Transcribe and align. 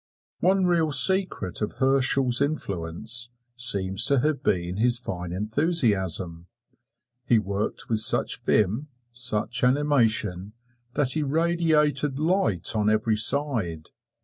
One 0.39 0.65
real 0.65 0.91
secret 0.91 1.61
of 1.61 1.73
Herschel's 1.73 2.41
influence 2.41 3.29
seems 3.55 4.03
to 4.05 4.19
have 4.21 4.41
been 4.41 4.77
his 4.77 4.97
fine 4.97 5.31
enthusiasm. 5.31 6.47
He 7.27 7.37
worked 7.37 7.87
with 7.87 7.99
such 7.99 8.41
vim, 8.41 8.87
such 9.11 9.63
animation, 9.63 10.53
that 10.95 11.11
he 11.11 11.21
radiated 11.21 12.17
light 12.17 12.75
on 12.75 12.89
every 12.89 13.15
side. 13.15 13.89